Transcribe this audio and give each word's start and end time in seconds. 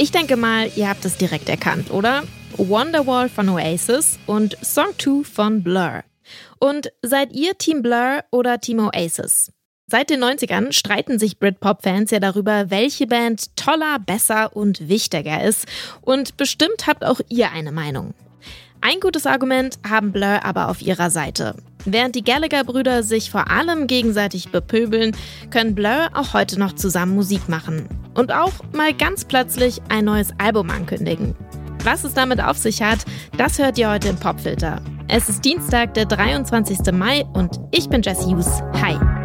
Ich 0.00 0.12
denke 0.12 0.36
mal, 0.36 0.70
ihr 0.76 0.88
habt 0.88 1.04
es 1.04 1.16
direkt 1.16 1.48
erkannt, 1.48 1.90
oder? 1.90 2.22
Wonderwall 2.56 3.28
von 3.28 3.48
Oasis 3.48 4.20
und 4.26 4.56
Song 4.62 4.96
2 4.96 5.24
von 5.24 5.64
Blur. 5.64 6.04
Und 6.60 6.92
seid 7.02 7.32
ihr 7.32 7.58
Team 7.58 7.82
Blur 7.82 8.22
oder 8.30 8.60
Team 8.60 8.78
Oasis? 8.78 9.50
Seit 9.88 10.10
den 10.10 10.22
90ern 10.22 10.70
streiten 10.70 11.18
sich 11.18 11.40
Britpop-Fans 11.40 12.12
ja 12.12 12.20
darüber, 12.20 12.70
welche 12.70 13.08
Band 13.08 13.56
toller, 13.56 13.98
besser 13.98 14.54
und 14.54 14.88
wichtiger 14.88 15.42
ist. 15.42 15.66
Und 16.00 16.36
bestimmt 16.36 16.86
habt 16.86 17.04
auch 17.04 17.20
ihr 17.28 17.50
eine 17.50 17.72
Meinung. 17.72 18.14
Ein 18.80 19.00
gutes 19.00 19.26
Argument 19.26 19.78
haben 19.88 20.12
Blur 20.12 20.44
aber 20.44 20.68
auf 20.68 20.82
ihrer 20.82 21.10
Seite. 21.10 21.56
Während 21.84 22.14
die 22.14 22.24
Gallagher-Brüder 22.24 23.02
sich 23.02 23.30
vor 23.30 23.50
allem 23.50 23.86
gegenseitig 23.86 24.50
bepöbeln, 24.50 25.16
können 25.50 25.74
Blur 25.74 26.08
auch 26.14 26.34
heute 26.34 26.58
noch 26.58 26.74
zusammen 26.74 27.14
Musik 27.14 27.48
machen. 27.48 27.88
Und 28.14 28.32
auch 28.32 28.52
mal 28.72 28.92
ganz 28.94 29.24
plötzlich 29.24 29.80
ein 29.88 30.04
neues 30.04 30.32
Album 30.38 30.70
ankündigen. 30.70 31.34
Was 31.84 32.04
es 32.04 32.14
damit 32.14 32.42
auf 32.42 32.58
sich 32.58 32.82
hat, 32.82 33.04
das 33.36 33.58
hört 33.58 33.78
ihr 33.78 33.90
heute 33.90 34.08
im 34.08 34.16
Popfilter. 34.16 34.80
Es 35.08 35.28
ist 35.28 35.44
Dienstag, 35.44 35.94
der 35.94 36.04
23. 36.04 36.92
Mai 36.92 37.24
und 37.32 37.58
ich 37.70 37.88
bin 37.88 38.02
Jesse 38.02 38.26
Hughes. 38.26 38.60
Hi. 38.80 39.17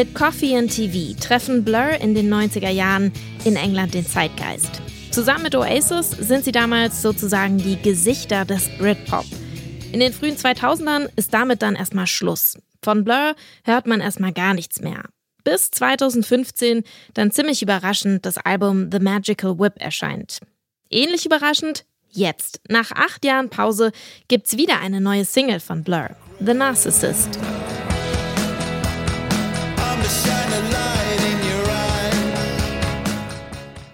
Mit 0.00 0.14
Coffee 0.14 0.56
and 0.56 0.74
TV 0.74 1.14
treffen 1.20 1.62
Blur 1.62 2.00
in 2.00 2.14
den 2.14 2.32
90er 2.32 2.70
Jahren 2.70 3.12
in 3.44 3.54
England 3.54 3.92
den 3.92 4.06
Zeitgeist. 4.06 4.80
Zusammen 5.10 5.42
mit 5.42 5.54
Oasis 5.54 6.12
sind 6.12 6.42
sie 6.42 6.52
damals 6.52 7.02
sozusagen 7.02 7.58
die 7.58 7.76
Gesichter 7.76 8.46
des 8.46 8.70
Britpop. 8.78 9.26
In 9.92 10.00
den 10.00 10.14
frühen 10.14 10.36
2000ern 10.36 11.10
ist 11.16 11.34
damit 11.34 11.60
dann 11.60 11.74
erstmal 11.74 12.06
Schluss. 12.06 12.56
Von 12.82 13.04
Blur 13.04 13.34
hört 13.64 13.86
man 13.86 14.00
erstmal 14.00 14.32
gar 14.32 14.54
nichts 14.54 14.80
mehr. 14.80 15.04
Bis 15.44 15.70
2015 15.70 16.82
dann 17.12 17.30
ziemlich 17.30 17.60
überraschend 17.60 18.24
das 18.24 18.38
Album 18.38 18.88
The 18.90 19.00
Magical 19.00 19.58
Whip 19.58 19.74
erscheint. 19.76 20.38
Ähnlich 20.88 21.26
überraschend 21.26 21.84
jetzt. 22.08 22.62
Nach 22.70 22.90
acht 22.92 23.22
Jahren 23.22 23.50
Pause 23.50 23.92
gibt's 24.28 24.56
wieder 24.56 24.80
eine 24.80 25.02
neue 25.02 25.26
Single 25.26 25.60
von 25.60 25.84
Blur, 25.84 26.16
The 26.38 26.54
Narcissist. 26.54 27.38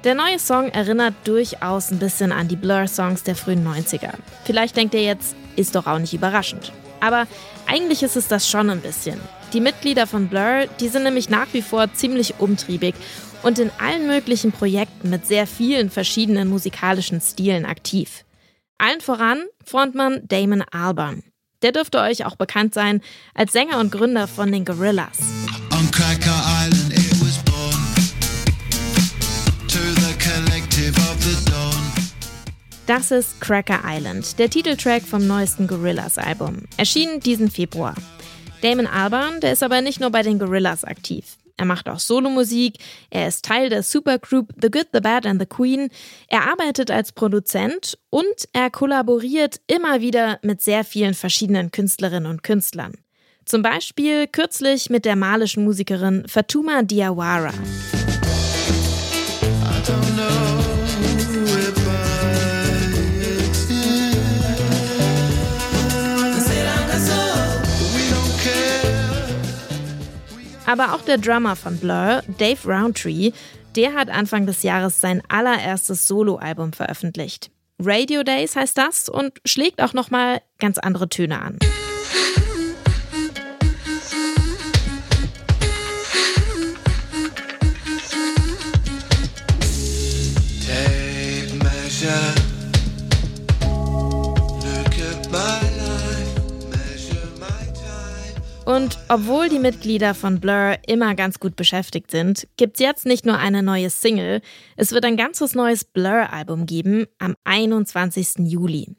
Der 0.07 0.15
neue 0.15 0.39
Song 0.39 0.69
erinnert 0.69 1.15
durchaus 1.25 1.91
ein 1.91 1.99
bisschen 1.99 2.31
an 2.31 2.47
die 2.47 2.55
Blur-Songs 2.55 3.25
der 3.25 3.35
frühen 3.35 3.67
90er. 3.67 4.13
Vielleicht 4.45 4.77
denkt 4.77 4.95
ihr 4.95 5.03
jetzt, 5.03 5.35
ist 5.57 5.75
doch 5.75 5.89
auch 5.89 5.99
nicht 5.99 6.15
überraschend. 6.15 6.71
Aber 7.01 7.27
eigentlich 7.67 8.05
ist 8.05 8.15
es 8.15 8.29
das 8.29 8.49
schon 8.49 8.71
ein 8.71 8.83
bisschen. 8.83 9.21
Die 9.53 9.61
Mitglieder 9.61 10.07
von 10.07 10.29
Blur, 10.29 10.69
die 10.79 10.87
sind 10.87 11.03
nämlich 11.03 11.29
nach 11.29 11.49
wie 11.51 11.61
vor 11.61 11.93
ziemlich 11.93 12.35
umtriebig 12.39 12.95
und 13.43 13.59
in 13.59 13.73
allen 13.81 14.07
möglichen 14.07 14.53
Projekten 14.53 15.11
mit 15.11 15.27
sehr 15.27 15.49
vielen 15.49 15.91
verschiedenen 15.91 16.49
musikalischen 16.49 17.21
Stilen 17.21 17.67
aktiv. 17.67 18.25
Allen 18.79 19.01
voran 19.01 19.43
Frontmann 19.65 20.21
Damon 20.29 20.63
Albarn. 20.71 21.25
Der 21.63 21.73
dürfte 21.73 21.99
euch 21.99 22.25
auch 22.25 22.37
bekannt 22.37 22.75
sein 22.75 23.01
als 23.35 23.53
Sänger 23.53 23.81
und 23.81 23.91
Gründer 23.91 24.29
von 24.29 24.53
den 24.53 24.65
Gorillas. 24.65 25.19
On 25.73 25.91
Cracker 25.91 26.45
Island 26.63 26.86
Das 32.87 33.11
ist 33.11 33.41
Cracker 33.41 33.81
Island, 33.85 34.39
der 34.39 34.49
Titeltrack 34.49 35.03
vom 35.03 35.27
neuesten 35.27 35.67
Gorillas 35.67 36.19
Album, 36.19 36.63
erschienen 36.77 37.19
diesen 37.19 37.51
Februar. 37.51 37.97
Damon 38.63 38.87
Albarn, 38.87 39.41
der 39.41 39.55
ist 39.55 39.65
aber 39.65 39.81
nicht 39.81 39.99
nur 39.99 40.11
bei 40.11 40.23
den 40.23 40.39
Gorillas 40.39 40.85
aktiv. 40.85 41.37
Er 41.57 41.65
macht 41.65 41.89
auch 41.89 41.99
Solomusik, 41.99 42.75
er 43.11 43.27
ist 43.27 43.45
Teil 43.45 43.71
der 43.71 43.83
Supergroup 43.83 44.53
The 44.63 44.71
Good, 44.71 44.89
The 44.93 45.01
Bad 45.01 45.27
and 45.27 45.41
The 45.41 45.47
Queen, 45.47 45.89
er 46.29 46.49
arbeitet 46.49 46.93
als 46.93 47.11
Produzent 47.11 47.99
und 48.09 48.49
er 48.53 48.71
kollaboriert 48.71 49.61
immer 49.67 50.01
wieder 50.01 50.39
mit 50.43 50.63
sehr 50.63 50.85
vielen 50.85 51.15
verschiedenen 51.15 51.73
Künstlerinnen 51.73 52.31
und 52.31 52.45
Künstlern. 52.45 52.93
Zum 53.47 53.63
Beispiel 53.63 54.29
kürzlich 54.29 54.91
mit 54.91 55.05
der 55.05 55.17
malischen 55.17 55.65
Musikerin 55.65 56.29
Fatuma 56.29 56.83
Diawara. 56.83 57.53
Aber 70.67 70.95
auch 70.95 71.03
der 71.03 71.19
Drummer 71.19 71.55
von 71.57 71.79
Blur, 71.79 72.23
Dave 72.39 72.59
Roundtree, 72.67 73.31
der 73.77 73.95
hat 73.95 74.11
Anfang 74.11 74.47
des 74.47 74.63
Jahres 74.63 75.01
sein 75.01 75.23
allererstes 75.29 76.09
Soloalbum 76.09 76.73
veröffentlicht. 76.73 77.51
Radio 77.79 78.23
Days 78.23 78.57
heißt 78.57 78.77
das 78.77 79.09
und 79.09 79.33
schlägt 79.45 79.81
auch 79.83 79.93
nochmal 79.93 80.41
ganz 80.59 80.79
andere 80.79 81.09
Töne 81.09 81.41
an. 81.41 81.59
Und 98.77 98.99
obwohl 99.09 99.49
die 99.49 99.59
Mitglieder 99.59 100.13
von 100.13 100.39
Blur 100.39 100.77
immer 100.87 101.15
ganz 101.15 101.41
gut 101.41 101.57
beschäftigt 101.57 102.11
sind, 102.11 102.47
gibt's 102.59 102.79
jetzt 102.79 103.07
nicht 103.07 103.25
nur 103.25 103.39
eine 103.39 103.63
neue 103.63 103.89
Single, 103.89 104.43
es 104.77 104.93
wird 104.93 105.07
ein 105.07 105.17
ganzes 105.17 105.55
neues 105.55 105.85
Blur-Album 105.85 106.67
geben 106.67 107.07
am 107.19 107.37
21. 107.45 108.41
Juli. 108.41 108.95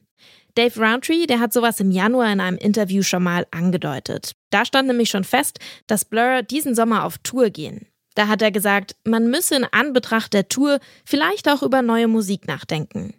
Dave 0.56 0.80
Roundtree, 0.80 1.28
der 1.28 1.40
hat 1.40 1.54
sowas 1.54 1.80
im 1.80 1.92
Januar 1.92 2.34
in 2.34 2.40
einem 2.40 2.58
Interview 2.58 3.04
schon 3.04 3.22
mal 3.22 3.46
angedeutet. 3.52 4.32
Da 4.50 4.66
stand 4.66 4.88
nämlich 4.88 5.12
schon 5.12 5.24
fest, 5.24 5.60
dass 5.86 6.06
Blur 6.06 6.42
diesen 6.42 6.74
Sommer 6.74 7.04
auf 7.06 7.20
Tour 7.20 7.52
gehen. 7.52 7.86
Da 8.16 8.28
hat 8.28 8.42
er 8.42 8.50
gesagt, 8.50 8.96
man 9.04 9.30
müsse 9.30 9.58
in 9.58 9.68
Anbetracht 9.72 10.34
der 10.34 10.50
Tour 10.50 10.80
vielleicht 11.06 11.48
auch 11.48 11.62
über 11.62 11.84
neue 11.84 12.08
Musik 12.08 12.48
nachdenken. 12.48 13.14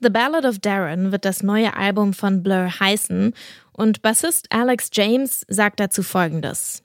The 0.00 0.10
Ballad 0.10 0.44
of 0.44 0.60
Darren 0.60 1.10
wird 1.10 1.24
das 1.24 1.42
neue 1.42 1.76
Album 1.76 2.14
von 2.14 2.44
Blur 2.44 2.78
heißen 2.78 3.34
und 3.72 4.00
Bassist 4.00 4.46
Alex 4.50 4.90
James 4.92 5.44
sagt 5.48 5.80
dazu 5.80 6.04
Folgendes. 6.04 6.84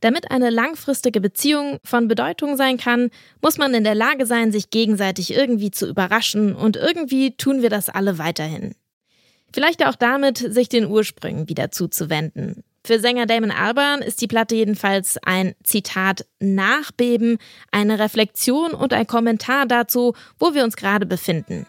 Damit 0.00 0.30
eine 0.30 0.50
langfristige 0.50 1.22
Beziehung 1.22 1.78
von 1.84 2.06
Bedeutung 2.06 2.58
sein 2.58 2.76
kann, 2.76 3.08
muss 3.40 3.56
man 3.56 3.72
in 3.72 3.84
der 3.84 3.94
Lage 3.94 4.26
sein, 4.26 4.52
sich 4.52 4.68
gegenseitig 4.68 5.32
irgendwie 5.32 5.70
zu 5.70 5.88
überraschen 5.88 6.54
und 6.54 6.76
irgendwie 6.76 7.34
tun 7.34 7.62
wir 7.62 7.70
das 7.70 7.88
alle 7.88 8.18
weiterhin. 8.18 8.74
Vielleicht 9.54 9.86
auch 9.86 9.96
damit, 9.96 10.36
sich 10.36 10.68
den 10.68 10.86
Ursprüngen 10.86 11.48
wieder 11.48 11.70
zuzuwenden. 11.70 12.62
Für 12.84 13.00
Sänger 13.00 13.24
Damon 13.24 13.50
Albarn 13.50 14.02
ist 14.02 14.20
die 14.20 14.26
Platte 14.26 14.54
jedenfalls 14.54 15.18
ein 15.22 15.54
Zitat 15.64 16.26
Nachbeben, 16.40 17.38
eine 17.70 17.98
Reflexion 17.98 18.72
und 18.72 18.92
ein 18.92 19.06
Kommentar 19.06 19.64
dazu, 19.64 20.14
wo 20.38 20.52
wir 20.52 20.62
uns 20.64 20.76
gerade 20.76 21.06
befinden. 21.06 21.66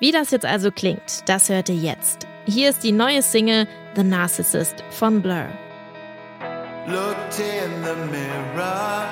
Wie 0.00 0.12
das 0.12 0.30
jetzt 0.30 0.46
also 0.46 0.70
klingt, 0.72 1.28
das 1.28 1.50
hört 1.50 1.68
ihr 1.68 1.74
jetzt. 1.74 2.26
Hier 2.46 2.70
ist 2.70 2.82
die 2.82 2.90
neue 2.90 3.20
Single 3.20 3.68
The 3.94 4.02
Narcissist 4.02 4.82
von 4.88 5.20
Blur. 5.20 5.50
Looked 6.86 7.38
in 7.38 7.84
the 7.84 7.94
mirror, 8.10 9.06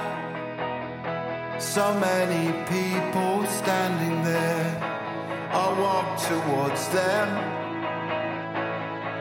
so 1.59 1.93
many 2.01 2.55
people 2.65 3.47
standing 3.47 4.25
there. 4.25 4.81
I 5.53 5.79
walked 5.79 6.27
towards 6.27 6.89
them 6.89 7.29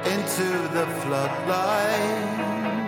into 0.06 0.48
the 0.74 0.86
floodlight. 1.02 2.87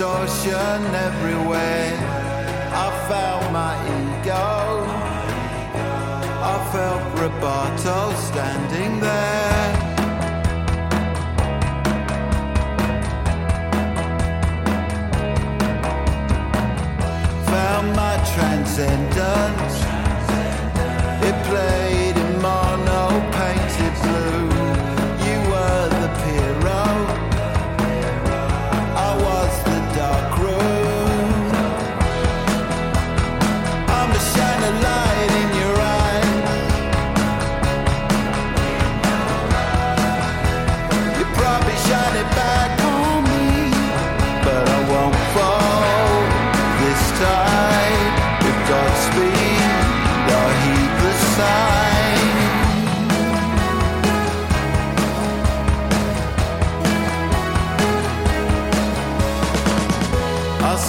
Distortion 0.00 0.82
everywhere. 0.94 1.92
I 2.72 2.88
felt 3.06 3.52
my 3.52 3.74
ego. 3.98 4.48
I 6.42 6.56
felt 6.72 7.02
Roboto 7.18 8.16
standing 8.16 8.98
there. 8.98 9.72
Found 17.50 17.94
my 17.94 18.16
transcendence. 18.32 19.76
It 21.28 21.36
played 21.44 21.79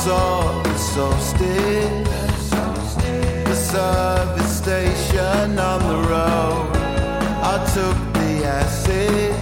exhausted. 0.01 2.06
The 3.45 3.56
service 3.56 4.57
station 4.57 5.59
on 5.59 5.80
the 5.92 6.00
road. 6.09 6.69
I 7.53 7.56
took 7.75 7.98
the 8.13 8.45
acid 8.45 9.36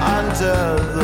under 0.00 0.62
the 0.96 1.01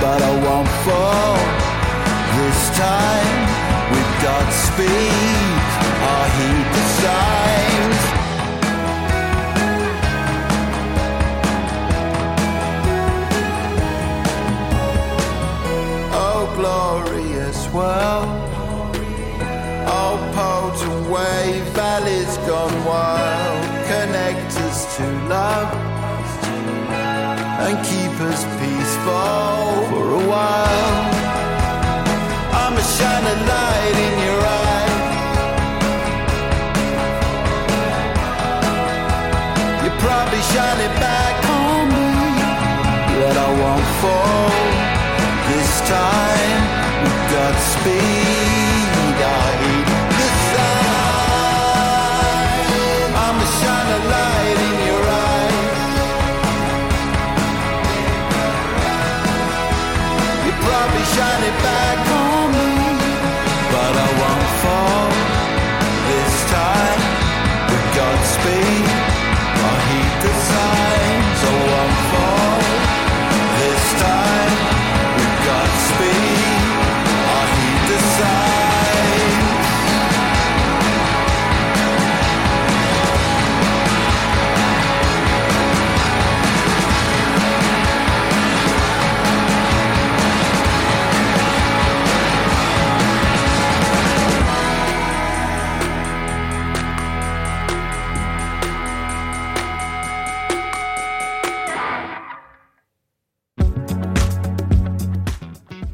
but 0.00 0.22
I 0.22 0.32
won't 0.46 0.72
fall 0.86 1.36
this 2.36 2.60
time. 2.88 3.40
With 3.92 4.10
God's 4.22 4.56
speed, 4.68 5.52
I 6.16 6.22
heed 6.36 6.66
the 6.76 6.84
signs. 7.00 8.00
Oh, 16.24 16.42
glorious 16.56 17.60
world. 17.76 18.30
Oh, 19.96 20.16
potent 20.34 21.10
wave, 21.12 21.64
valleys 21.74 22.34
gone 22.48 22.78
wild. 22.86 23.62
Connect 23.92 24.50
us 24.66 24.96
to 24.96 25.04
love 25.28 25.70
and 27.66 27.76
keep 27.86 28.14
us 28.30 28.42
peaceful 28.58 29.59
while. 30.30 30.99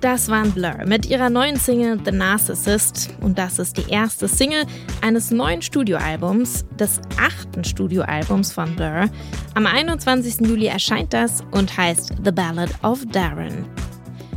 Das 0.00 0.28
waren 0.28 0.52
Blur 0.52 0.84
mit 0.86 1.06
ihrer 1.06 1.30
neuen 1.30 1.56
Single 1.56 1.98
The 2.04 2.12
Narcissist. 2.12 3.10
Und 3.20 3.38
das 3.38 3.58
ist 3.58 3.78
die 3.78 3.90
erste 3.90 4.28
Single 4.28 4.64
eines 5.00 5.30
neuen 5.30 5.62
Studioalbums, 5.62 6.66
des 6.78 7.00
achten 7.18 7.64
Studioalbums 7.64 8.52
von 8.52 8.76
Blur. 8.76 9.08
Am 9.54 9.66
21. 9.66 10.46
Juli 10.46 10.66
erscheint 10.66 11.12
das 11.14 11.42
und 11.52 11.76
heißt 11.76 12.12
The 12.24 12.32
Ballad 12.32 12.70
of 12.82 13.04
Darren. 13.06 13.64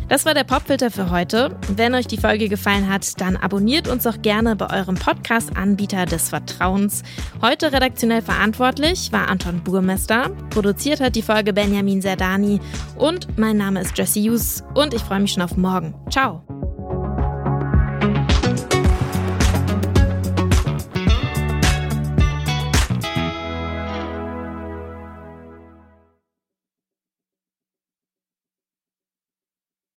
Das 0.10 0.26
war 0.26 0.34
der 0.34 0.44
Popfilter 0.44 0.90
für 0.90 1.12
heute. 1.12 1.56
Wenn 1.76 1.94
euch 1.94 2.08
die 2.08 2.18
Folge 2.18 2.50
gefallen 2.50 2.92
hat, 2.92 3.22
dann 3.22 3.38
abonniert 3.38 3.88
uns 3.88 4.04
doch 4.04 4.22
gerne 4.22 4.56
bei 4.56 4.76
eurem 4.76 4.96
Podcast-Anbieter 4.96 6.06
des 6.08 6.30
Vertrauens. 6.30 7.04
Heute 7.42 7.72
redaktionell 7.72 8.24
verantwortlich 8.24 9.12
war 9.12 9.30
Anton 9.30 9.63
Burmester. 9.63 10.32
Produziert 10.50 11.00
hat 11.00 11.16
die 11.16 11.22
Folge 11.22 11.54
Benjamin 11.54 12.01
Serdani. 12.01 12.60
Und 12.98 13.38
mein 13.38 13.58
Name 13.58 13.82
ist 13.82 13.98
Jesse 13.98 14.20
Hughes 14.20 14.63
und 14.74 14.96
ich 14.96 15.01
freue 15.01 15.20
mich 15.20 15.34
schon 15.34 15.44
auf 15.44 15.56
morgen. 15.56 15.94
Ciao. 16.10 16.59